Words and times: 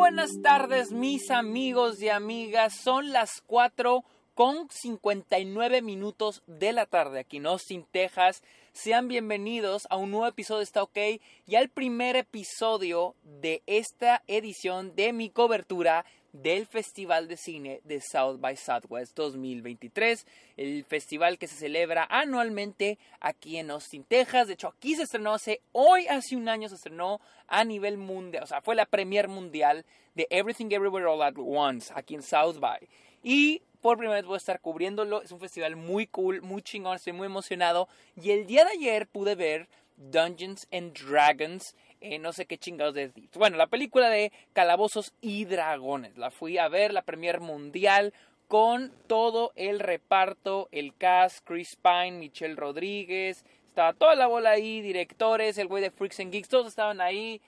buenas 0.00 0.40
tardes, 0.40 0.92
mis 0.92 1.30
amigos 1.30 2.00
y 2.00 2.08
amigas. 2.08 2.74
Son 2.74 3.12
las 3.12 3.42
4 3.46 4.02
con 4.32 4.66
59 4.70 5.82
minutos 5.82 6.42
de 6.46 6.72
la 6.72 6.86
tarde 6.86 7.20
aquí 7.20 7.36
en 7.36 7.44
Austin, 7.44 7.84
Texas. 7.90 8.42
Sean 8.72 9.08
bienvenidos 9.08 9.86
a 9.90 9.96
un 9.96 10.10
nuevo 10.10 10.26
episodio 10.26 10.60
de 10.60 10.64
Está 10.64 10.82
OK 10.82 10.98
y 11.46 11.54
al 11.54 11.68
primer 11.68 12.16
episodio 12.16 13.14
de 13.24 13.62
esta 13.66 14.22
edición 14.26 14.96
de 14.96 15.12
mi 15.12 15.28
cobertura 15.28 16.06
del 16.32 16.66
Festival 16.66 17.28
de 17.28 17.36
Cine 17.36 17.80
de 17.84 18.00
South 18.00 18.38
by 18.38 18.56
Southwest 18.56 19.16
2023, 19.16 20.26
el 20.56 20.84
festival 20.84 21.38
que 21.38 21.46
se 21.46 21.56
celebra 21.56 22.06
anualmente 22.10 22.98
aquí 23.20 23.56
en 23.56 23.70
Austin, 23.70 24.04
Texas. 24.04 24.46
De 24.46 24.54
hecho, 24.54 24.68
aquí 24.68 24.94
se 24.94 25.02
estrenó 25.02 25.34
hace, 25.34 25.60
hoy 25.72 26.06
hace 26.06 26.36
un 26.36 26.48
año 26.48 26.68
se 26.68 26.76
estrenó 26.76 27.20
a 27.48 27.64
nivel 27.64 27.98
mundial, 27.98 28.44
o 28.44 28.46
sea, 28.46 28.60
fue 28.60 28.74
la 28.74 28.86
premier 28.86 29.28
mundial 29.28 29.84
de 30.14 30.26
Everything 30.30 30.66
Everywhere 30.70 31.06
All 31.06 31.22
at 31.22 31.34
Once 31.36 31.92
aquí 31.94 32.14
en 32.14 32.22
South 32.22 32.58
by. 32.60 32.88
Y 33.22 33.62
por 33.80 33.96
primera 33.96 34.16
vez 34.16 34.26
voy 34.26 34.34
a 34.34 34.38
estar 34.38 34.60
cubriéndolo, 34.60 35.22
es 35.22 35.32
un 35.32 35.40
festival 35.40 35.76
muy 35.76 36.06
cool, 36.06 36.42
muy 36.42 36.62
chingón, 36.62 36.96
estoy 36.96 37.12
muy 37.12 37.26
emocionado. 37.26 37.88
Y 38.20 38.30
el 38.30 38.46
día 38.46 38.64
de 38.64 38.72
ayer 38.72 39.06
pude 39.06 39.34
ver 39.34 39.68
Dungeons 39.96 40.66
and 40.72 40.92
Dragons 40.98 41.74
eh, 42.00 42.18
no 42.18 42.32
sé 42.32 42.46
qué 42.46 42.58
chingados 42.58 42.94
de... 42.94 43.12
Bueno, 43.34 43.56
la 43.56 43.66
película 43.66 44.08
de 44.08 44.32
Calabozos 44.52 45.12
y 45.20 45.44
Dragones. 45.44 46.16
La 46.16 46.30
fui 46.30 46.58
a 46.58 46.68
ver, 46.68 46.92
la 46.92 47.02
premier 47.02 47.40
mundial, 47.40 48.12
con 48.48 48.92
todo 49.06 49.52
el 49.54 49.78
reparto, 49.78 50.68
el 50.72 50.94
cast, 50.96 51.46
Chris 51.46 51.76
Pine, 51.76 52.12
Michelle 52.12 52.56
Rodríguez, 52.56 53.44
estaba 53.68 53.92
toda 53.92 54.16
la 54.16 54.26
bola 54.26 54.50
ahí, 54.50 54.80
directores, 54.80 55.56
el 55.58 55.68
güey 55.68 55.82
de 55.82 55.90
Freaks 55.90 56.20
and 56.20 56.32
Geeks, 56.32 56.48
todos 56.48 56.66
estaban 56.66 57.00
ahí 57.00 57.40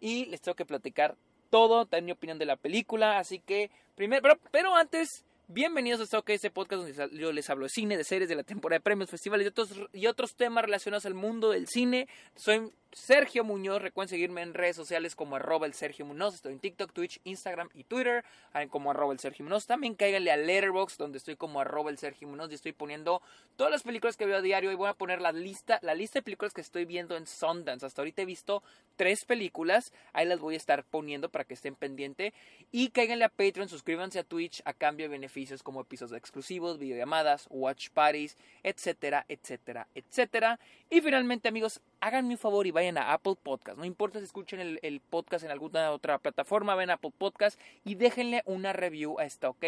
y 0.00 0.24
les 0.26 0.40
tengo 0.40 0.56
que 0.56 0.64
platicar 0.64 1.14
todo, 1.50 1.84
también 1.84 2.06
mi 2.06 2.12
opinión 2.12 2.38
de 2.38 2.46
la 2.46 2.56
película, 2.56 3.18
así 3.18 3.38
que 3.38 3.70
primero, 3.94 4.38
pero, 4.50 4.74
antes 4.74 5.24
Bienvenidos 5.48 6.12
a 6.12 6.22
este 6.26 6.50
podcast 6.50 6.82
donde 6.82 7.16
yo 7.16 7.30
les 7.30 7.48
hablo 7.50 7.66
de 7.66 7.68
cine, 7.68 7.96
de 7.96 8.02
series, 8.02 8.28
de 8.28 8.34
la 8.34 8.42
temporada 8.42 8.78
de 8.78 8.82
premios, 8.82 9.08
festivales 9.08 9.44
y 9.44 9.48
otros, 9.48 9.70
y 9.92 10.08
otros 10.08 10.34
temas 10.34 10.64
relacionados 10.64 11.06
al 11.06 11.14
mundo 11.14 11.50
del 11.50 11.68
cine. 11.68 12.08
Soy 12.34 12.72
Sergio 12.92 13.44
Muñoz, 13.44 13.82
recuerden 13.82 14.08
seguirme 14.08 14.42
en 14.42 14.54
redes 14.54 14.74
sociales 14.74 15.14
como 15.14 15.36
arroba 15.36 15.66
el 15.66 15.74
Sergio 15.74 16.06
Muñoz, 16.06 16.34
estoy 16.34 16.54
en 16.54 16.60
TikTok, 16.60 16.92
Twitch, 16.92 17.20
Instagram 17.24 17.68
y 17.74 17.84
Twitter, 17.84 18.24
como 18.70 18.90
arroba 18.90 19.12
el 19.12 19.18
Sergio 19.18 19.44
Muñoz. 19.44 19.66
También 19.66 19.94
cáiganle 19.94 20.30
a 20.30 20.36
Letterboxd 20.36 20.98
donde 20.98 21.18
estoy 21.18 21.36
como 21.36 21.60
arroba 21.60 21.90
el 21.90 21.98
Sergio 21.98 22.26
Muñoz 22.26 22.50
y 22.50 22.54
estoy 22.54 22.72
poniendo 22.72 23.20
todas 23.56 23.70
las 23.70 23.82
películas 23.82 24.16
que 24.16 24.24
veo 24.24 24.38
a 24.38 24.40
diario 24.40 24.72
y 24.72 24.74
voy 24.76 24.88
a 24.88 24.94
poner 24.94 25.20
la 25.20 25.32
lista, 25.32 25.78
la 25.82 25.94
lista 25.94 26.20
de 26.20 26.22
películas 26.22 26.54
que 26.54 26.62
estoy 26.62 26.84
viendo 26.86 27.16
en 27.16 27.26
Sundance. 27.26 27.84
Hasta 27.84 28.00
ahorita 28.00 28.22
he 28.22 28.26
visto 28.26 28.62
tres 28.96 29.24
películas, 29.24 29.92
ahí 30.14 30.26
las 30.26 30.40
voy 30.40 30.54
a 30.54 30.56
estar 30.56 30.84
poniendo 30.84 31.28
para 31.28 31.44
que 31.44 31.54
estén 31.54 31.74
pendientes. 31.74 32.32
Y 32.72 32.88
cáiganle 32.90 33.24
a 33.24 33.28
Patreon, 33.28 33.68
suscríbanse 33.68 34.18
a 34.18 34.24
Twitch 34.24 34.62
a 34.64 34.72
cambio 34.72 35.04
de 35.04 35.10
beneficios 35.10 35.62
como 35.62 35.82
episodios 35.82 36.16
exclusivos, 36.16 36.78
videollamadas, 36.78 37.46
watch 37.50 37.90
parties, 37.90 38.36
etcétera, 38.62 39.26
etcétera, 39.28 39.86
etcétera. 39.94 40.58
Y 40.88 41.00
finalmente, 41.00 41.48
amigos, 41.48 41.80
háganme 42.00 42.34
un 42.34 42.38
favor 42.38 42.66
y 42.66 42.70
vayan 42.76 42.98
a 42.98 43.14
Apple 43.14 43.36
Podcast. 43.42 43.78
No 43.78 43.86
importa 43.86 44.18
si 44.18 44.26
escuchen 44.26 44.78
el, 44.82 45.00
podcast 45.00 45.42
en 45.46 45.50
alguna 45.50 45.90
otra 45.92 46.18
plataforma, 46.18 46.74
ven 46.74 46.90
a 46.90 46.94
Apple 46.94 47.12
Podcast 47.16 47.58
y 47.84 47.94
déjenle 47.94 48.42
una 48.44 48.74
review 48.74 49.18
a 49.18 49.24
esta, 49.24 49.48
¿ok? 49.48 49.64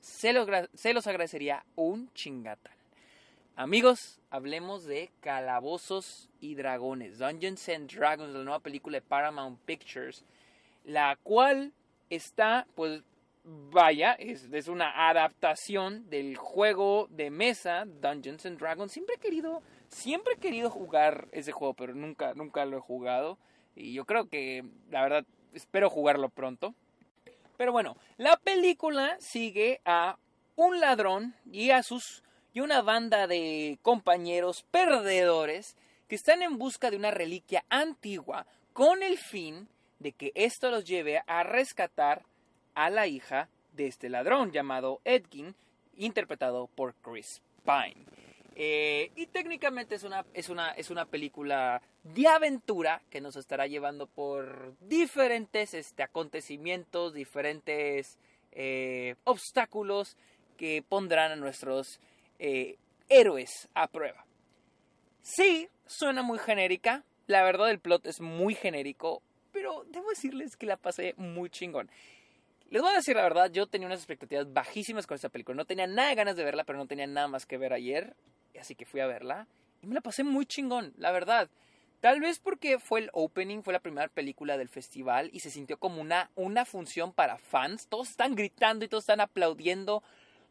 Se 0.00 0.32
los, 0.32 0.48
se 0.74 0.92
los 0.92 1.06
agradecería 1.06 1.64
un 1.76 2.12
chingatal. 2.14 2.72
Amigos, 3.54 4.18
hablemos 4.30 4.84
de 4.84 5.12
Calabozos 5.20 6.30
y 6.40 6.56
Dragones, 6.56 7.18
Dungeons 7.18 7.68
and 7.68 7.92
Dragons, 7.92 8.34
la 8.34 8.42
nueva 8.42 8.58
película 8.58 8.96
de 8.96 9.02
Paramount 9.02 9.60
Pictures, 9.60 10.24
la 10.84 11.16
cual 11.22 11.72
está 12.10 12.66
pues 12.74 13.04
vaya, 13.44 14.14
es, 14.14 14.66
una 14.66 15.08
adaptación 15.08 16.10
del 16.10 16.36
juego 16.36 17.06
de 17.10 17.30
mesa 17.30 17.84
Dungeons 17.86 18.46
and 18.46 18.58
Dragons. 18.58 18.90
Siempre 18.90 19.14
he 19.14 19.20
querido, 19.20 19.62
siempre 19.88 20.34
he 20.34 20.40
querido 20.40 20.70
jugar 20.70 21.28
ese 21.32 21.52
juego, 21.52 21.74
pero 21.74 21.94
nunca, 21.94 22.34
nunca 22.34 22.64
lo 22.64 22.78
he 22.78 22.80
jugado. 22.80 23.38
Y 23.74 23.92
yo 23.92 24.04
creo 24.04 24.28
que, 24.28 24.64
la 24.90 25.02
verdad, 25.02 25.24
espero 25.52 25.90
jugarlo 25.90 26.28
pronto. 26.28 26.74
Pero 27.56 27.72
bueno, 27.72 27.96
la 28.16 28.36
película 28.36 29.16
sigue 29.20 29.80
a 29.84 30.16
un 30.56 30.80
ladrón 30.80 31.34
y 31.50 31.70
a 31.70 31.82
sus 31.82 32.22
y 32.52 32.60
una 32.60 32.82
banda 32.82 33.26
de 33.26 33.78
compañeros 33.82 34.64
perdedores 34.70 35.76
que 36.08 36.14
están 36.14 36.42
en 36.42 36.58
busca 36.58 36.90
de 36.90 36.96
una 36.96 37.10
reliquia 37.10 37.64
antigua 37.68 38.46
con 38.72 39.02
el 39.02 39.18
fin 39.18 39.68
de 39.98 40.12
que 40.12 40.32
esto 40.34 40.70
los 40.70 40.84
lleve 40.84 41.22
a 41.26 41.42
rescatar 41.42 42.24
a 42.74 42.90
la 42.90 43.06
hija 43.06 43.48
de 43.72 43.86
este 43.86 44.08
ladrón 44.08 44.52
llamado 44.52 45.00
Edgin, 45.04 45.54
interpretado 45.96 46.68
por 46.68 46.94
Chris 46.94 47.42
Pine. 47.64 48.04
Eh, 48.60 49.12
y 49.14 49.26
técnicamente 49.26 49.94
es 49.94 50.02
una, 50.02 50.26
es, 50.34 50.48
una, 50.48 50.72
es 50.72 50.90
una 50.90 51.06
película 51.06 51.80
de 52.02 52.26
aventura 52.26 53.00
que 53.08 53.20
nos 53.20 53.36
estará 53.36 53.68
llevando 53.68 54.08
por 54.08 54.74
diferentes 54.80 55.74
este, 55.74 56.02
acontecimientos, 56.02 57.14
diferentes 57.14 58.18
eh, 58.50 59.14
obstáculos 59.22 60.16
que 60.56 60.82
pondrán 60.82 61.30
a 61.30 61.36
nuestros 61.36 62.00
eh, 62.40 62.78
héroes 63.08 63.68
a 63.74 63.86
prueba. 63.86 64.26
Sí, 65.22 65.68
suena 65.86 66.24
muy 66.24 66.40
genérica. 66.40 67.04
La 67.28 67.44
verdad, 67.44 67.70
el 67.70 67.78
plot 67.78 68.06
es 68.06 68.20
muy 68.20 68.56
genérico. 68.56 69.22
Pero 69.52 69.84
debo 69.86 70.08
decirles 70.08 70.56
que 70.56 70.66
la 70.66 70.76
pasé 70.76 71.14
muy 71.16 71.48
chingón. 71.48 71.88
Les 72.70 72.82
voy 72.82 72.90
a 72.90 72.96
decir 72.96 73.14
la 73.14 73.22
verdad, 73.22 73.52
yo 73.52 73.68
tenía 73.68 73.86
unas 73.86 74.00
expectativas 74.00 74.52
bajísimas 74.52 75.06
con 75.06 75.14
esta 75.14 75.28
película. 75.28 75.54
No 75.54 75.64
tenía 75.64 75.86
nada 75.86 76.08
de 76.08 76.16
ganas 76.16 76.36
de 76.36 76.42
verla, 76.42 76.64
pero 76.64 76.78
no 76.78 76.88
tenía 76.88 77.06
nada 77.06 77.28
más 77.28 77.46
que 77.46 77.56
ver 77.56 77.72
ayer. 77.72 78.16
Así 78.60 78.74
que 78.74 78.84
fui 78.84 79.00
a 79.00 79.06
verla. 79.06 79.46
Y 79.82 79.86
me 79.86 79.94
la 79.94 80.00
pasé 80.00 80.24
muy 80.24 80.46
chingón, 80.46 80.92
la 80.96 81.12
verdad. 81.12 81.48
Tal 82.00 82.20
vez 82.20 82.38
porque 82.38 82.78
fue 82.78 83.00
el 83.00 83.10
opening, 83.12 83.62
fue 83.62 83.72
la 83.72 83.80
primera 83.80 84.08
película 84.08 84.56
del 84.56 84.68
festival 84.68 85.30
y 85.32 85.40
se 85.40 85.50
sintió 85.50 85.78
como 85.78 86.00
una, 86.00 86.30
una 86.36 86.64
función 86.64 87.12
para 87.12 87.38
fans. 87.38 87.88
Todos 87.88 88.10
están 88.10 88.36
gritando 88.36 88.84
y 88.84 88.88
todos 88.88 89.02
están 89.02 89.20
aplaudiendo. 89.20 90.02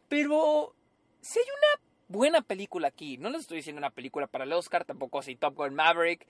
Pero 0.10 0.76
si 1.22 1.40
hay 1.40 1.46
una 1.46 1.84
buena 2.10 2.42
película 2.42 2.90
aquí, 2.90 3.18
no 3.18 3.30
les 3.30 3.42
estoy 3.42 3.58
diciendo 3.58 3.80
una 3.80 3.92
película 3.92 4.28
para 4.28 4.44
el 4.44 4.54
Oscar, 4.54 4.84
tampoco 4.84 5.20
así 5.20 5.36
Top 5.36 5.56
Gun 5.56 5.74
Maverick. 5.74 6.28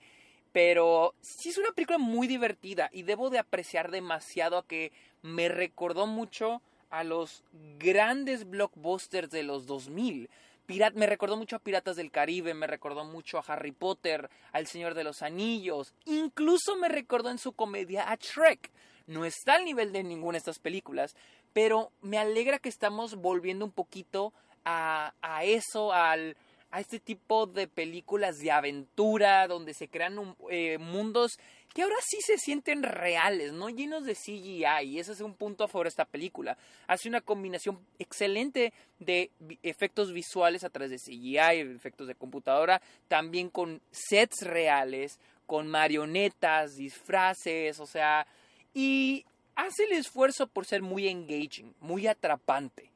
Pero 0.52 1.14
sí 1.20 1.48
es 1.48 1.58
una 1.58 1.72
película 1.72 1.98
muy 1.98 2.26
divertida 2.28 2.88
y 2.92 3.02
debo 3.02 3.28
de 3.28 3.38
apreciar 3.38 3.90
demasiado 3.90 4.56
a 4.56 4.66
que 4.66 4.92
me 5.22 5.48
recordó 5.48 6.06
mucho 6.06 6.62
a 6.90 7.04
los 7.04 7.44
grandes 7.78 8.48
blockbusters 8.48 9.30
de 9.30 9.42
los 9.42 9.66
2000. 9.66 10.30
Me 10.68 11.06
recordó 11.06 11.38
mucho 11.38 11.56
a 11.56 11.60
Piratas 11.60 11.96
del 11.96 12.10
Caribe, 12.10 12.52
me 12.52 12.66
recordó 12.66 13.02
mucho 13.06 13.38
a 13.38 13.44
Harry 13.46 13.72
Potter, 13.72 14.28
al 14.52 14.66
Señor 14.66 14.92
de 14.92 15.02
los 15.02 15.22
Anillos, 15.22 15.94
incluso 16.04 16.76
me 16.76 16.90
recordó 16.90 17.30
en 17.30 17.38
su 17.38 17.52
comedia 17.52 18.10
a 18.10 18.16
Shrek. 18.16 18.70
No 19.06 19.24
está 19.24 19.54
al 19.54 19.64
nivel 19.64 19.92
de 19.94 20.04
ninguna 20.04 20.32
de 20.32 20.40
estas 20.40 20.58
películas, 20.58 21.16
pero 21.54 21.90
me 22.02 22.18
alegra 22.18 22.58
que 22.58 22.68
estamos 22.68 23.14
volviendo 23.14 23.64
un 23.64 23.72
poquito 23.72 24.34
a, 24.66 25.14
a 25.22 25.44
eso, 25.44 25.94
al, 25.94 26.36
a 26.70 26.80
este 26.80 27.00
tipo 27.00 27.46
de 27.46 27.66
películas 27.66 28.38
de 28.38 28.50
aventura 28.50 29.48
donde 29.48 29.72
se 29.72 29.88
crean 29.88 30.36
eh, 30.50 30.76
mundos 30.78 31.38
que 31.74 31.82
ahora 31.82 31.96
sí 32.04 32.18
se 32.20 32.38
sienten 32.38 32.82
reales, 32.82 33.52
no 33.52 33.68
llenos 33.68 34.04
de 34.04 34.14
CGI. 34.14 34.84
Y 34.84 34.98
ese 34.98 35.12
es 35.12 35.20
un 35.20 35.34
punto 35.34 35.64
a 35.64 35.68
favor 35.68 35.86
de 35.86 35.90
esta 35.90 36.04
película. 36.04 36.56
Hace 36.86 37.08
una 37.08 37.20
combinación 37.20 37.78
excelente 37.98 38.72
de 38.98 39.30
efectos 39.62 40.12
visuales 40.12 40.64
a 40.64 40.70
través 40.70 40.90
de 40.90 40.98
CGI, 40.98 41.60
efectos 41.74 42.06
de 42.06 42.14
computadora, 42.14 42.80
también 43.06 43.50
con 43.50 43.80
sets 43.90 44.42
reales, 44.42 45.18
con 45.46 45.68
marionetas, 45.68 46.76
disfraces, 46.76 47.80
o 47.80 47.86
sea, 47.86 48.26
y 48.74 49.24
hace 49.54 49.84
el 49.84 49.92
esfuerzo 49.92 50.46
por 50.46 50.66
ser 50.66 50.82
muy 50.82 51.08
engaging, 51.08 51.74
muy 51.80 52.06
atrapante 52.06 52.90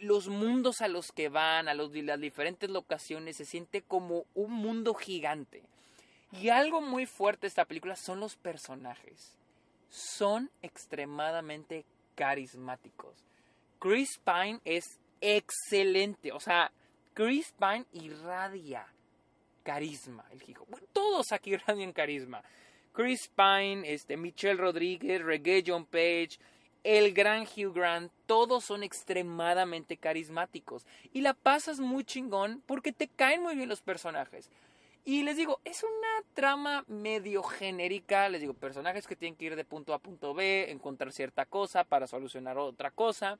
los 0.00 0.28
mundos 0.28 0.80
a 0.80 0.88
los 0.88 1.12
que 1.12 1.28
van, 1.28 1.68
a 1.68 1.74
los, 1.74 1.94
las 1.94 2.20
diferentes 2.20 2.68
locaciones, 2.68 3.36
se 3.36 3.44
siente 3.44 3.82
como 3.82 4.24
un 4.34 4.52
mundo 4.52 4.94
gigante. 4.94 5.62
Y 6.32 6.48
algo 6.48 6.80
muy 6.80 7.06
fuerte 7.06 7.42
de 7.42 7.48
esta 7.48 7.64
película 7.64 7.96
son 7.96 8.20
los 8.20 8.36
personajes. 8.36 9.36
Son 9.88 10.50
extremadamente 10.62 11.84
carismáticos. 12.14 13.24
Chris 13.78 14.20
Pine 14.24 14.60
es 14.64 15.00
excelente. 15.20 16.32
O 16.32 16.40
sea, 16.40 16.70
Chris 17.14 17.52
Pine 17.58 17.86
irradia 17.92 18.86
carisma. 19.62 20.24
El 20.30 20.48
hijo. 20.48 20.66
todos 20.92 21.32
aquí 21.32 21.50
irradian 21.54 21.92
carisma. 21.92 22.42
Chris 22.92 23.30
Pine, 23.34 23.82
este, 23.84 24.16
Michelle 24.16 24.60
Rodríguez, 24.60 25.22
Reggae 25.22 25.62
John 25.66 25.86
Page, 25.86 26.38
el 26.82 27.12
gran 27.12 27.42
Hugh 27.42 27.72
Grant, 27.72 28.10
todos 28.26 28.64
son 28.64 28.82
extremadamente 28.82 29.96
carismáticos. 29.96 30.86
Y 31.12 31.20
la 31.20 31.34
pasas 31.34 31.78
muy 31.78 32.04
chingón 32.04 32.62
porque 32.66 32.92
te 32.92 33.08
caen 33.08 33.42
muy 33.42 33.54
bien 33.54 33.68
los 33.68 33.82
personajes. 33.82 34.50
Y 35.04 35.22
les 35.22 35.36
digo, 35.36 35.60
es 35.64 35.82
una 35.82 36.24
trama 36.34 36.84
medio 36.86 37.42
genérica, 37.42 38.28
les 38.28 38.40
digo, 38.40 38.52
personajes 38.54 39.06
que 39.06 39.16
tienen 39.16 39.36
que 39.36 39.46
ir 39.46 39.56
de 39.56 39.64
punto 39.64 39.94
A 39.94 39.98
punto 39.98 40.34
B, 40.34 40.70
encontrar 40.70 41.12
cierta 41.12 41.46
cosa 41.46 41.84
para 41.84 42.06
solucionar 42.06 42.58
otra 42.58 42.90
cosa. 42.90 43.38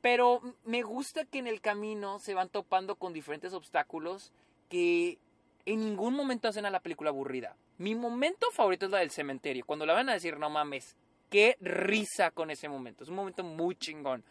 Pero 0.00 0.40
me 0.64 0.82
gusta 0.82 1.24
que 1.24 1.38
en 1.38 1.48
el 1.48 1.60
camino 1.60 2.20
se 2.20 2.34
van 2.34 2.48
topando 2.48 2.94
con 2.94 3.12
diferentes 3.12 3.52
obstáculos 3.52 4.32
que 4.68 5.18
en 5.66 5.80
ningún 5.80 6.14
momento 6.14 6.48
hacen 6.48 6.66
a 6.66 6.70
la 6.70 6.80
película 6.80 7.10
aburrida. 7.10 7.56
Mi 7.78 7.94
momento 7.94 8.50
favorito 8.52 8.86
es 8.86 8.92
la 8.92 8.98
del 8.98 9.10
cementerio. 9.10 9.64
Cuando 9.66 9.86
la 9.86 9.94
van 9.94 10.08
a 10.08 10.14
decir, 10.14 10.38
no 10.38 10.48
mames, 10.48 10.96
qué 11.28 11.56
risa 11.60 12.30
con 12.30 12.50
ese 12.50 12.68
momento. 12.68 13.02
Es 13.02 13.10
un 13.10 13.16
momento 13.16 13.42
muy 13.42 13.74
chingón. 13.74 14.24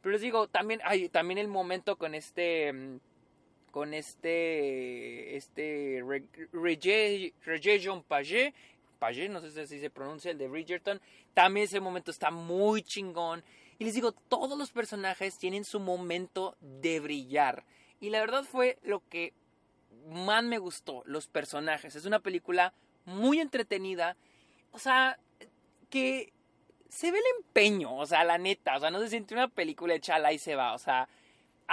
Pero 0.00 0.12
les 0.12 0.20
digo, 0.20 0.48
también 0.48 0.80
hay 0.84 1.08
también 1.08 1.38
el 1.38 1.48
momento 1.48 1.96
con 1.96 2.14
este 2.14 2.72
mm, 2.72 2.98
con 3.72 3.94
este 3.94 5.36
este 5.36 6.04
Rejejon 7.42 8.04
Page, 8.04 8.54
Page, 9.00 9.28
no 9.28 9.40
sé 9.40 9.66
si 9.66 9.80
se 9.80 9.90
pronuncia 9.90 10.30
el 10.30 10.38
de 10.38 10.46
Bridgerton, 10.46 11.00
también 11.34 11.64
ese 11.64 11.80
momento 11.80 12.12
está 12.12 12.30
muy 12.30 12.82
chingón. 12.82 13.42
Y 13.80 13.84
les 13.84 13.94
digo, 13.94 14.12
todos 14.12 14.56
los 14.56 14.70
personajes 14.70 15.38
tienen 15.38 15.64
su 15.64 15.80
momento 15.80 16.56
de 16.60 17.00
brillar. 17.00 17.64
Y 18.00 18.10
la 18.10 18.20
verdad 18.20 18.44
fue 18.44 18.78
lo 18.84 19.02
que 19.08 19.32
más 20.08 20.44
me 20.44 20.58
gustó, 20.58 21.02
los 21.06 21.26
personajes. 21.26 21.96
Es 21.96 22.04
una 22.04 22.20
película 22.20 22.74
muy 23.06 23.40
entretenida. 23.40 24.16
O 24.70 24.78
sea, 24.78 25.18
que 25.90 26.32
se 26.88 27.10
ve 27.10 27.18
el 27.18 27.24
empeño, 27.38 27.96
o 27.96 28.06
sea, 28.06 28.22
la 28.22 28.38
neta, 28.38 28.76
o 28.76 28.80
sea, 28.80 28.90
no 28.90 29.00
se 29.00 29.08
siente 29.08 29.34
una 29.34 29.48
película 29.48 29.94
hecha 29.94 30.30
y 30.30 30.38
se 30.38 30.54
va, 30.54 30.74
o 30.74 30.78
sea, 30.78 31.08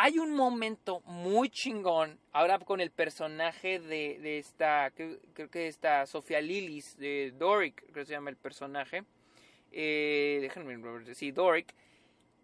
hay 0.01 0.18
un 0.18 0.34
momento 0.34 1.01
muy 1.01 1.50
chingón, 1.50 2.19
ahora 2.31 2.57
con 2.60 2.80
el 2.80 2.90
personaje 2.90 3.80
de, 3.80 4.18
de 4.19 4.38
esta, 4.38 4.92
creo, 4.92 5.50
que 5.51 5.68
esta 5.68 6.06
Sofía 6.06 6.40
Lillis, 6.40 6.98
de 6.98 7.34
Doric, 7.38 7.81
creo 7.81 7.94
que 7.94 8.06
se 8.06 8.13
llama 8.13 8.30
el 8.30 8.38
personaje, 8.38 9.04
eh, 9.74 10.38
déjenme, 10.40 11.13
sí, 11.16 11.31
Doric, 11.34 11.75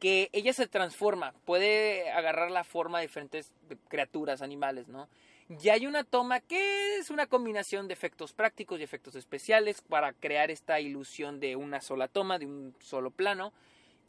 que 0.02 0.30
ella 0.34 0.52
se 0.52 0.68
transforma, 0.68 1.34
puede 1.46 2.12
agarrar 2.12 2.52
la 2.52 2.66
forma 2.66 3.00
de 3.00 3.08
diferentes 3.08 3.54
criaturas, 3.88 4.42
animales, 4.42 4.90
¿no? 4.90 5.08
Y 5.48 5.70
hay 5.70 5.88
una 5.88 6.04
toma 6.04 6.42
que 6.42 6.98
es 6.98 7.10
una 7.10 7.26
combinación 7.26 7.88
de 7.88 7.94
efectos 7.94 8.34
prácticos 8.34 8.82
y 8.82 8.84
efectos 8.84 9.16
especiales 9.16 9.82
para 9.82 10.12
crear 10.12 10.52
esta 10.52 10.82
ilusión 10.82 11.40
de 11.40 11.56
una 11.56 11.80
sola 11.80 12.10
toma, 12.10 12.38
de 12.38 12.48
un 12.48 12.76
solo 12.82 13.12
plano, 13.12 13.54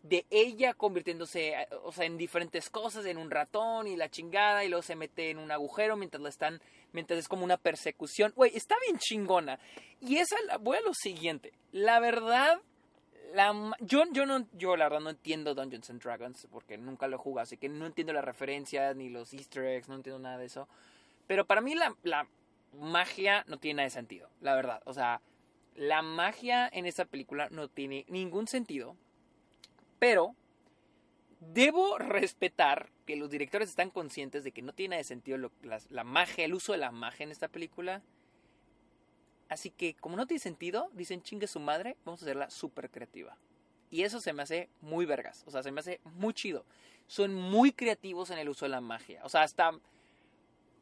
de 0.09 0.27
ella 0.31 0.75
convirtiéndose 0.75 1.55
o 1.83 1.93
sea, 1.93 2.05
en 2.05 2.17
diferentes 2.17 2.71
cosas, 2.71 3.05
en 3.07 3.19
un 3.19 3.31
ratón 3.31 3.87
y 3.87 3.97
la 3.97 4.09
chingada, 4.09 4.65
y 4.65 4.69
luego 4.69 4.83
se 4.83 4.97
mete 4.97 5.31
en 5.31 5.39
un 5.39 5.51
agujero 5.51 5.97
mientras 5.97 6.23
la 6.23 6.29
están, 6.29 6.61
mientras 6.93 7.19
es 7.19 7.29
como 7.29 7.45
una 7.45 7.57
persecución. 7.57 8.33
Güey, 8.37 8.57
está 8.57 8.77
bien 8.85 8.99
chingona. 8.99 9.59
Y 10.01 10.19
esa, 10.19 10.37
voy 10.61 10.77
a 10.77 10.81
lo 10.83 10.95
siguiente. 10.95 11.53
La 11.73 12.01
verdad, 12.01 12.61
la, 13.35 13.75
yo, 13.81 14.05
yo, 14.13 14.27
no, 14.27 14.47
yo 14.53 14.77
la 14.77 14.85
verdad 14.87 15.01
no 15.01 15.11
entiendo 15.11 15.55
Dungeons 15.55 15.91
and 15.91 16.03
Dragons 16.03 16.47
porque 16.51 16.79
nunca 16.79 17.09
lo 17.09 17.17
he 17.17 17.19
jugado, 17.19 17.45
así 17.45 17.57
que 17.57 17.69
no 17.69 17.87
entiendo 17.87 18.13
las 18.13 18.25
referencias 18.25 18.95
ni 18.97 19.09
los 19.09 19.33
easter 19.33 19.65
eggs, 19.65 19.89
no 19.89 19.97
entiendo 19.97 20.19
nada 20.21 20.39
de 20.39 20.47
eso. 20.47 20.69
Pero 21.27 21.45
para 21.45 21.61
mí 21.61 21.75
la, 21.75 21.95
la 22.03 22.27
magia 22.73 23.45
no 23.49 23.59
tiene 23.59 23.79
nada 23.79 23.87
de 23.87 23.91
sentido, 23.91 24.29
la 24.41 24.55
verdad. 24.55 24.83
O 24.85 24.93
sea, 24.93 25.21
la 25.75 26.03
magia 26.03 26.69
en 26.73 26.87
esta 26.87 27.05
película 27.05 27.49
no 27.51 27.69
tiene 27.69 28.05
ningún 28.09 28.47
sentido. 28.47 28.97
Pero 29.99 30.35
debo 31.41 31.99
respetar 31.99 32.91
que 33.07 33.17
los 33.17 33.31
directores 33.31 33.69
están 33.69 33.91
conscientes 33.91 34.45
de 34.45 34.53
que 34.53 34.63
no 34.63 34.73
tiene 34.73 35.03
sentido 35.05 35.39
la, 35.63 35.81
la, 35.91 36.05
magia, 36.05 36.45
el 36.45 36.55
uso 36.55 36.73
de 36.73 36.79
la 36.79 36.91
magia 36.91 37.25
en 37.25 37.31
esta 37.31 37.49
película. 37.49 38.03
Así 39.49 39.71
que, 39.71 39.95
como 39.95 40.17
no 40.17 40.27
tiene 40.27 40.41
sentido, 40.41 40.91
dicen 40.95 41.23
chingue 41.23 41.47
su 41.47 41.61
madre, 41.61 41.97
vamos 42.05 42.23
a 42.23 42.25
hacerla 42.25 42.51
súper 42.51 42.91
creativa. 42.91 43.37
Y 43.91 44.03
eso 44.03 44.21
se 44.21 44.33
me 44.33 44.43
hace 44.43 44.69
muy 44.81 45.07
vergas. 45.07 45.45
O 45.47 45.51
sea, 45.51 45.63
se 45.63 45.71
me 45.71 45.81
hace 45.81 46.01
muy 46.05 46.35
chido. 46.35 46.65
Son 47.07 47.33
muy 47.33 47.73
creativos 47.73 48.31
en 48.31 48.39
el 48.39 48.49
uso 48.49 48.65
de 48.65 48.71
la 48.71 48.81
magia. 48.81 49.21
O 49.25 49.29
sea, 49.29 49.43
hasta 49.43 49.73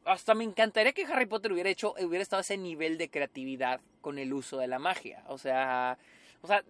hasta 0.05 0.35
me 0.35 0.43
encantaría 0.43 0.93
que 0.93 1.05
Harry 1.05 1.25
Potter 1.25 1.51
hubiera 1.51 1.69
hecho, 1.69 1.95
hubiera 1.99 2.21
estado 2.21 2.39
a 2.39 2.41
ese 2.41 2.57
nivel 2.57 2.97
de 2.97 3.09
creatividad 3.09 3.81
con 4.01 4.19
el 4.19 4.33
uso 4.33 4.57
de 4.57 4.67
la 4.67 4.79
magia. 4.79 5.23
O 5.27 5.37
sea, 5.37 5.97
o 6.41 6.47
sea, 6.47 6.63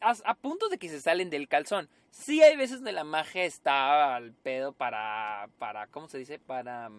a, 0.00 0.34
punto 0.34 0.68
de 0.68 0.78
que 0.78 0.88
se 0.88 1.00
salen 1.00 1.30
del 1.30 1.48
calzón. 1.48 1.88
Sí 2.10 2.42
hay 2.42 2.56
veces 2.56 2.78
donde 2.78 2.92
la 2.92 3.04
magia 3.04 3.44
está 3.44 4.16
al 4.16 4.32
pedo 4.32 4.72
para, 4.72 5.48
para, 5.58 5.86
¿cómo 5.86 6.08
se 6.08 6.18
dice? 6.18 6.38
Para, 6.38 6.90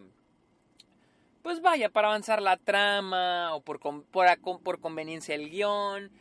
pues 1.42 1.62
vaya, 1.62 1.90
para 1.90 2.08
avanzar 2.08 2.42
la 2.42 2.58
trama 2.58 3.54
o 3.56 3.62
por, 3.62 3.80
por, 3.80 4.62
por 4.62 4.80
conveniencia 4.80 5.36
el 5.36 5.50
guion. 5.50 6.12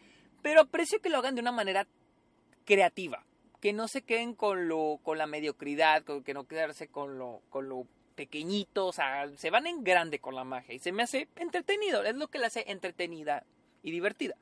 Pero 0.42 0.62
aprecio 0.62 1.00
que 1.00 1.10
lo 1.10 1.18
hagan 1.18 1.34
de 1.34 1.42
una 1.42 1.52
manera 1.52 1.86
creativa. 2.64 3.24
Que 3.60 3.72
no 3.72 3.88
se 3.88 4.02
queden 4.02 4.34
con 4.34 4.68
lo, 4.68 4.98
con 5.02 5.18
la 5.18 5.26
mediocridad, 5.26 6.02
que 6.24 6.34
no 6.34 6.44
quedarse 6.44 6.88
con 6.88 7.18
lo, 7.18 7.42
con 7.50 7.68
lo 7.68 7.86
pequeñito, 8.14 8.86
o 8.86 8.92
sea, 8.92 9.28
se 9.36 9.50
van 9.50 9.66
en 9.66 9.82
grande 9.82 10.18
con 10.18 10.34
la 10.34 10.44
magia 10.44 10.74
y 10.74 10.78
se 10.78 10.92
me 10.92 11.02
hace 11.02 11.28
entretenido, 11.36 12.02
es 12.04 12.14
lo 12.16 12.28
que 12.28 12.38
la 12.38 12.48
hace 12.48 12.64
entretenida 12.68 13.44
y 13.82 13.90
divertida. 13.92 14.36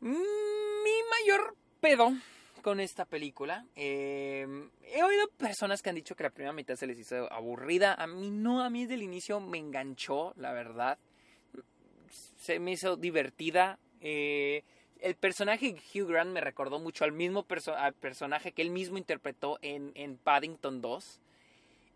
Mi 0.00 0.98
mayor 1.10 1.56
pedo 1.80 2.12
con 2.62 2.80
esta 2.80 3.04
película, 3.04 3.64
em, 3.74 4.70
he 4.82 5.02
oído 5.02 5.28
personas 5.36 5.82
que 5.82 5.88
han 5.88 5.96
dicho 5.96 6.14
que 6.14 6.22
la 6.22 6.30
primera 6.30 6.52
mitad 6.52 6.76
se 6.76 6.86
les 6.86 6.98
hizo 6.98 7.32
aburrida, 7.32 7.94
a 7.94 8.06
mí 8.06 8.30
no, 8.30 8.62
a 8.62 8.70
mí 8.70 8.82
desde 8.82 8.94
el 8.94 9.02
inicio 9.02 9.40
me 9.40 9.58
enganchó, 9.58 10.34
la 10.36 10.52
verdad, 10.52 10.98
se 12.38 12.58
me 12.58 12.72
hizo 12.72 12.96
divertida. 12.96 13.78
Eh, 14.00 14.62
el 15.00 15.14
personaje 15.14 15.76
Hugh 15.94 16.08
Grant 16.08 16.32
me 16.32 16.40
recordó 16.40 16.78
mucho 16.78 17.04
al 17.04 17.12
mismo 17.12 17.44
personaje 17.44 18.52
que 18.52 18.62
él 18.62 18.70
mismo 18.70 18.98
interpretó 18.98 19.58
en, 19.62 19.92
en 19.94 20.16
Paddington 20.16 20.80
2. 20.80 21.20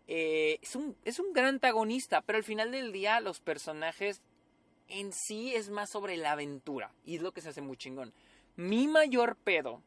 Eh, 0.07 0.59
es, 0.61 0.75
un, 0.75 0.95
es 1.05 1.19
un 1.19 1.33
gran 1.33 1.47
antagonista, 1.47 2.21
pero 2.21 2.37
al 2.37 2.43
final 2.43 2.71
del 2.71 2.91
día 2.91 3.19
los 3.19 3.39
personajes 3.39 4.21
en 4.87 5.11
sí 5.13 5.55
es 5.55 5.69
más 5.69 5.89
sobre 5.89 6.17
la 6.17 6.33
aventura 6.33 6.91
y 7.05 7.15
es 7.15 7.21
lo 7.21 7.31
que 7.31 7.41
se 7.41 7.49
hace 7.49 7.61
muy 7.61 7.77
chingón. 7.77 8.13
Mi 8.55 8.87
mayor 8.87 9.35
pedo 9.35 9.81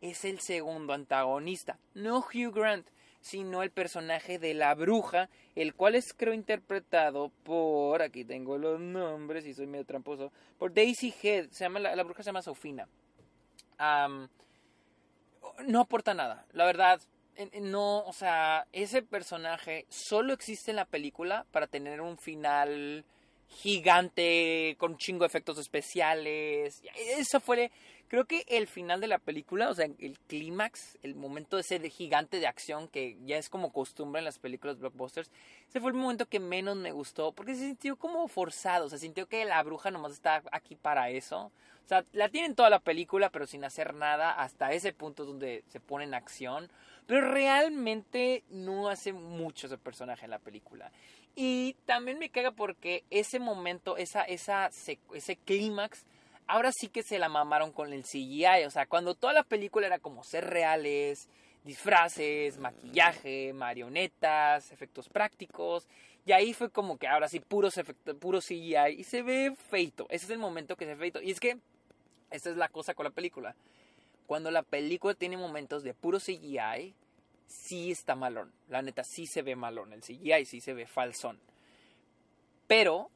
es 0.00 0.24
el 0.24 0.40
segundo 0.40 0.92
antagonista, 0.92 1.78
no 1.94 2.18
Hugh 2.18 2.54
Grant, 2.54 2.88
sino 3.20 3.62
el 3.62 3.70
personaje 3.70 4.38
de 4.38 4.54
la 4.54 4.74
bruja, 4.74 5.28
el 5.54 5.74
cual 5.74 5.94
es 5.94 6.14
creo 6.14 6.32
interpretado 6.32 7.30
por, 7.44 8.02
aquí 8.02 8.24
tengo 8.24 8.56
los 8.58 8.80
nombres 8.80 9.46
y 9.46 9.54
soy 9.54 9.66
medio 9.66 9.84
tramposo, 9.84 10.32
por 10.58 10.72
Daisy 10.72 11.14
Head, 11.22 11.50
se 11.50 11.64
llama, 11.64 11.80
la, 11.80 12.02
bruja 12.02 12.22
se 12.22 12.28
llama 12.28 12.42
Sofina. 12.42 12.88
no 15.66 15.80
aporta 15.80 16.14
nada, 16.14 16.46
la 16.52 16.64
verdad, 16.64 17.00
no, 17.60 18.04
o 18.04 18.12
sea, 18.12 18.66
ese 18.72 19.02
personaje 19.02 19.86
solo 19.88 20.32
existe 20.32 20.70
en 20.70 20.76
la 20.76 20.84
película 20.84 21.46
para 21.52 21.66
tener 21.66 22.00
un 22.00 22.16
final 22.18 23.04
gigante 23.50 24.76
con 24.78 24.96
chingo 24.96 25.24
de 25.24 25.26
efectos 25.26 25.58
especiales. 25.58 26.82
Eso 26.94 27.40
fue, 27.40 27.70
creo 28.08 28.24
que 28.24 28.44
el 28.48 28.66
final 28.66 29.00
de 29.00 29.08
la 29.08 29.18
película, 29.18 29.68
o 29.68 29.74
sea, 29.74 29.86
el 29.86 30.18
clímax, 30.28 30.98
el 31.02 31.14
momento 31.14 31.58
ese 31.58 31.78
de 31.78 31.90
gigante 31.90 32.38
de 32.38 32.46
acción 32.46 32.88
que 32.88 33.16
ya 33.24 33.36
es 33.36 33.48
como 33.48 33.72
costumbre 33.72 34.20
en 34.20 34.24
las 34.24 34.38
películas 34.38 34.78
blockbusters, 34.78 35.30
ese 35.68 35.80
fue 35.80 35.90
el 35.90 35.96
momento 35.96 36.26
que 36.26 36.40
menos 36.40 36.76
me 36.76 36.92
gustó 36.92 37.32
porque 37.32 37.54
se 37.54 37.60
sintió 37.60 37.96
como 37.96 38.26
forzado, 38.28 38.88
se 38.88 38.98
sintió 38.98 39.26
que 39.26 39.44
la 39.44 39.62
bruja 39.62 39.90
nomás 39.90 40.12
está 40.12 40.42
aquí 40.52 40.76
para 40.76 41.10
eso. 41.10 41.50
O 41.84 41.88
sea, 41.90 42.04
la 42.12 42.28
tienen 42.28 42.54
toda 42.54 42.70
la 42.70 42.78
película 42.78 43.30
pero 43.30 43.46
sin 43.46 43.64
hacer 43.64 43.94
nada 43.94 44.30
hasta 44.30 44.72
ese 44.72 44.92
punto 44.92 45.24
donde 45.24 45.64
se 45.68 45.80
pone 45.80 46.04
en 46.04 46.14
acción. 46.14 46.70
Pero 47.10 47.32
realmente 47.32 48.44
no 48.50 48.88
hace 48.88 49.12
mucho 49.12 49.66
ese 49.66 49.76
personaje 49.76 50.26
en 50.26 50.30
la 50.30 50.38
película. 50.38 50.92
Y 51.34 51.74
también 51.84 52.20
me 52.20 52.30
caga 52.30 52.52
porque 52.52 53.02
ese 53.10 53.40
momento, 53.40 53.96
esa, 53.96 54.22
esa, 54.22 54.70
ese 55.12 55.36
clímax, 55.44 56.04
ahora 56.46 56.70
sí 56.70 56.86
que 56.86 57.02
se 57.02 57.18
la 57.18 57.28
mamaron 57.28 57.72
con 57.72 57.92
el 57.92 58.04
CGI. 58.04 58.64
O 58.64 58.70
sea, 58.70 58.86
cuando 58.86 59.16
toda 59.16 59.32
la 59.32 59.42
película 59.42 59.88
era 59.88 59.98
como 59.98 60.22
ser 60.22 60.44
reales, 60.44 61.28
disfraces, 61.64 62.58
maquillaje, 62.58 63.54
marionetas, 63.54 64.70
efectos 64.70 65.08
prácticos. 65.08 65.88
Y 66.24 66.30
ahí 66.30 66.54
fue 66.54 66.70
como 66.70 66.96
que 66.96 67.08
ahora 67.08 67.28
sí, 67.28 67.40
puros 67.40 67.76
efectos, 67.76 68.14
puro 68.18 68.38
CGI. 68.38 68.94
Y 68.98 69.02
se 69.02 69.22
ve 69.22 69.56
feito. 69.68 70.06
Ese 70.10 70.26
es 70.26 70.30
el 70.30 70.38
momento 70.38 70.76
que 70.76 70.84
se 70.84 70.94
ve 70.94 71.00
feito. 71.00 71.20
Y 71.20 71.32
es 71.32 71.40
que, 71.40 71.58
esta 72.30 72.50
es 72.50 72.56
la 72.56 72.68
cosa 72.68 72.94
con 72.94 73.02
la 73.02 73.10
película 73.10 73.56
cuando 74.30 74.52
la 74.52 74.62
película 74.62 75.12
tiene 75.14 75.36
momentos 75.36 75.82
de 75.82 75.92
puro 75.92 76.20
CGI, 76.20 76.94
sí 77.50 77.90
está 77.90 78.14
malón. 78.14 78.52
La 78.68 78.80
neta, 78.80 79.02
sí 79.04 79.26
se 79.26 79.42
ve 79.42 79.56
malón. 79.56 79.92
El 79.92 80.00
CGI 80.00 80.46
sí 80.46 80.60
se 80.60 80.72
ve 80.72 80.86
falsón. 80.86 81.38
Pero 82.66 83.10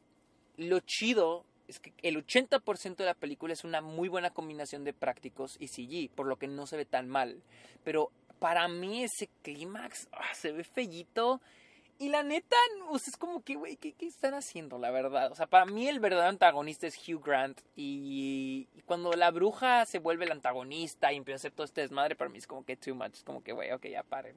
lo 0.57 0.81
chido 0.81 1.45
es 1.69 1.79
que 1.79 1.93
el 2.03 2.17
80% 2.17 2.97
de 2.97 3.05
la 3.05 3.15
película 3.15 3.53
es 3.53 3.65
una 3.65 3.81
muy 3.81 4.09
buena 4.09 4.31
combinación 4.31 4.85
de 4.85 4.93
prácticos 4.93 5.57
y 5.59 5.69
CG, 5.69 6.15
por 6.15 6.27
lo 6.27 6.37
que 6.37 6.49
no 6.49 6.67
se 6.67 6.77
ve 6.77 6.85
tan 6.85 7.09
mal. 7.09 7.43
Pero 7.85 8.11
para 8.39 8.69
mí 8.69 9.05
ese 9.05 9.29
clímax 9.43 10.09
ah, 10.13 10.35
se 10.35 10.53
ve 10.53 10.65
fellito 10.65 11.41
Y 11.99 12.09
la 12.09 12.25
neta, 12.25 12.57
o 12.89 12.97
es 12.97 13.17
como 13.17 13.45
que, 13.45 13.55
güey, 13.55 13.77
¿qué, 13.77 13.93
¿qué, 13.93 14.07
están 14.07 14.35
haciendo, 14.35 14.79
la 14.79 14.91
verdad? 14.91 15.31
O 15.31 15.37
sea, 15.37 15.47
para 15.47 15.65
mí 15.65 15.89
el 15.89 16.01
verdadero 16.01 16.29
antagonista 16.29 16.89
es 16.89 16.99
Hugh 16.99 17.25
Grant. 17.25 17.61
Y, 17.77 18.67
cuando 18.85 19.13
la 19.13 19.31
bruja 19.31 19.87
se 19.87 20.01
vuelve 20.01 20.25
el 20.25 20.33
antagonista 20.33 21.13
y 21.13 21.17
empieza 21.17 21.37
a 21.37 21.41
hacer 21.41 21.53
todo 21.53 21.65
este 21.65 21.83
desmadre, 21.83 22.17
para 22.17 22.31
mí 22.31 22.39
es 22.39 22.49
como 22.49 22.65
que 22.65 22.77
too 22.77 22.97
much. 22.97 23.15
Es 23.15 23.23
como 23.23 23.45
que, 23.45 23.53
güey, 23.53 23.71
ok, 23.71 23.87
ya 23.87 24.03
paren, 24.03 24.37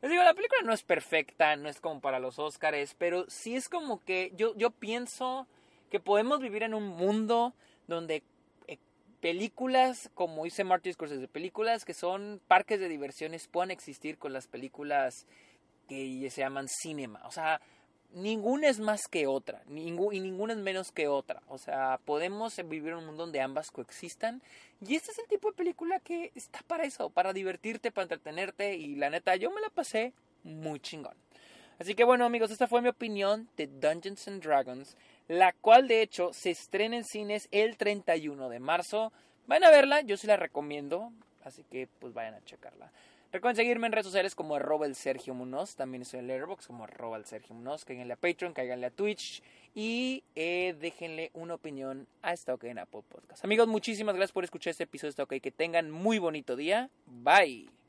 Les 0.00 0.10
digo, 0.10 0.22
la 0.22 0.32
película 0.32 0.62
no 0.64 0.72
es 0.72 0.82
perfecta, 0.82 1.56
no 1.56 1.68
es 1.68 1.78
como 1.78 2.00
para 2.00 2.18
los 2.18 2.38
Oscars, 2.38 2.94
pero 2.94 3.28
sí 3.28 3.54
es 3.54 3.68
como 3.68 4.02
que 4.02 4.32
yo, 4.34 4.56
yo 4.56 4.70
pienso 4.70 5.46
que 5.90 6.00
podemos 6.00 6.40
vivir 6.40 6.62
en 6.62 6.72
un 6.72 6.88
mundo 6.88 7.52
donde 7.86 8.22
eh, 8.66 8.78
películas, 9.20 10.10
como 10.14 10.44
dice 10.44 10.64
Martin 10.64 10.94
Scorsese, 10.94 11.28
películas 11.28 11.84
que 11.84 11.92
son 11.92 12.40
parques 12.48 12.80
de 12.80 12.88
diversiones 12.88 13.46
puedan 13.46 13.70
existir 13.70 14.16
con 14.16 14.32
las 14.32 14.46
películas 14.46 15.26
que 15.92 16.30
se 16.30 16.40
llaman 16.40 16.68
cinema. 16.68 17.22
O 17.24 17.30
sea, 17.30 17.60
ninguna 18.14 18.68
es 18.68 18.78
más 18.80 19.08
que 19.08 19.26
otra, 19.26 19.62
y 19.68 19.90
ninguna 19.90 20.52
es 20.52 20.58
menos 20.58 20.92
que 20.92 21.08
otra. 21.08 21.42
O 21.48 21.58
sea, 21.58 21.98
podemos 22.04 22.56
vivir 22.68 22.92
en 22.92 22.98
un 22.98 23.06
mundo 23.06 23.24
donde 23.24 23.40
ambas 23.40 23.70
coexistan. 23.70 24.42
Y 24.86 24.96
este 24.96 25.12
es 25.12 25.18
el 25.18 25.26
tipo 25.26 25.50
de 25.50 25.56
película 25.56 26.00
que 26.00 26.32
está 26.34 26.60
para 26.66 26.84
eso, 26.84 27.10
para 27.10 27.32
divertirte, 27.32 27.90
para 27.90 28.04
entretenerte. 28.04 28.76
Y 28.76 28.96
la 28.96 29.10
neta, 29.10 29.36
yo 29.36 29.50
me 29.50 29.60
la 29.60 29.70
pasé 29.70 30.12
muy 30.44 30.80
chingón. 30.80 31.16
Así 31.78 31.94
que 31.94 32.04
bueno 32.04 32.24
amigos, 32.24 32.50
esta 32.50 32.68
fue 32.68 32.82
mi 32.82 32.88
opinión 32.88 33.48
de 33.56 33.66
Dungeons 33.66 34.28
and 34.28 34.42
Dragons, 34.42 34.96
la 35.26 35.52
cual 35.52 35.88
de 35.88 36.02
hecho 36.02 36.32
se 36.32 36.50
estrena 36.50 36.96
en 36.96 37.04
cines 37.04 37.48
el 37.50 37.76
31 37.76 38.48
de 38.48 38.60
marzo. 38.60 39.12
Vayan 39.46 39.64
a 39.64 39.70
verla, 39.70 40.00
yo 40.02 40.16
sí 40.16 40.26
la 40.26 40.36
recomiendo, 40.36 41.12
así 41.44 41.64
que 41.64 41.88
pues 41.98 42.14
vayan 42.14 42.34
a 42.34 42.44
checarla. 42.44 42.92
Recuerden 43.32 43.56
seguirme 43.56 43.86
en 43.86 43.94
redes 43.94 44.04
sociales 44.04 44.34
como 44.34 44.56
arroba 44.56 44.84
el 44.84 44.94
Sergio 44.94 45.32
Munoz. 45.32 45.74
También 45.74 46.02
estoy 46.02 46.20
en 46.20 46.26
Letterboxd 46.26 46.66
como 46.66 46.84
arroba 46.84 47.16
el 47.16 47.24
Sergio 47.24 47.54
Munoz. 47.54 47.82
Cáiganle 47.86 48.12
a 48.12 48.16
Patreon, 48.16 48.52
cáiganle 48.52 48.86
a 48.86 48.90
Twitch. 48.90 49.42
Y 49.74 50.22
eh, 50.34 50.76
déjenle 50.78 51.30
una 51.32 51.54
opinión 51.54 52.06
a 52.20 52.34
esta 52.34 52.52
OK 52.52 52.64
en 52.64 52.78
Apple 52.78 53.00
Podcast. 53.08 53.42
Amigos, 53.42 53.68
muchísimas 53.68 54.14
gracias 54.14 54.32
por 54.32 54.44
escuchar 54.44 54.72
este 54.72 54.84
episodio 54.84 55.08
de 55.08 55.12
esta 55.12 55.22
OK. 55.22 55.40
Que 55.40 55.50
tengan 55.50 55.90
muy 55.90 56.18
bonito 56.18 56.56
día. 56.56 56.90
Bye. 57.06 57.81